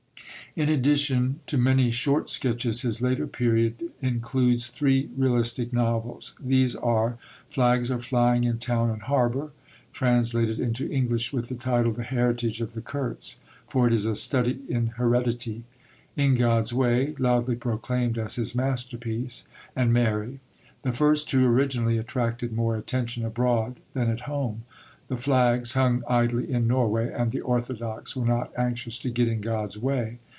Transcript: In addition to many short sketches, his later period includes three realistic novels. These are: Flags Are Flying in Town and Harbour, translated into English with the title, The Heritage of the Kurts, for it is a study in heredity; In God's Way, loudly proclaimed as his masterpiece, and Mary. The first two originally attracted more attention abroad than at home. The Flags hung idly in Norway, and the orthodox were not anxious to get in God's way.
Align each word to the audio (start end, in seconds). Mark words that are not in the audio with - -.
In 0.53 0.67
addition 0.67 1.39
to 1.45 1.57
many 1.57 1.91
short 1.91 2.29
sketches, 2.29 2.81
his 2.81 3.01
later 3.01 3.25
period 3.25 3.93
includes 4.01 4.67
three 4.67 5.09
realistic 5.15 5.71
novels. 5.71 6.33
These 6.41 6.75
are: 6.75 7.17
Flags 7.49 7.89
Are 7.89 8.01
Flying 8.01 8.43
in 8.43 8.57
Town 8.57 8.89
and 8.89 9.03
Harbour, 9.03 9.51
translated 9.93 10.59
into 10.59 10.89
English 10.91 11.31
with 11.31 11.47
the 11.47 11.55
title, 11.55 11.93
The 11.93 12.03
Heritage 12.03 12.59
of 12.59 12.73
the 12.73 12.81
Kurts, 12.81 13.37
for 13.69 13.87
it 13.87 13.93
is 13.93 14.05
a 14.05 14.13
study 14.13 14.59
in 14.67 14.87
heredity; 14.87 15.63
In 16.17 16.35
God's 16.35 16.73
Way, 16.73 17.15
loudly 17.17 17.55
proclaimed 17.55 18.17
as 18.17 18.35
his 18.35 18.53
masterpiece, 18.53 19.47
and 19.73 19.93
Mary. 19.93 20.41
The 20.81 20.91
first 20.91 21.29
two 21.29 21.45
originally 21.45 21.97
attracted 21.97 22.51
more 22.51 22.75
attention 22.75 23.23
abroad 23.23 23.79
than 23.93 24.09
at 24.09 24.21
home. 24.27 24.65
The 25.07 25.15
Flags 25.17 25.75
hung 25.75 26.03
idly 26.09 26.51
in 26.51 26.67
Norway, 26.67 27.09
and 27.09 27.31
the 27.31 27.39
orthodox 27.39 28.17
were 28.17 28.25
not 28.25 28.51
anxious 28.57 28.97
to 28.99 29.09
get 29.09 29.29
in 29.29 29.39
God's 29.39 29.77
way. 29.77 30.19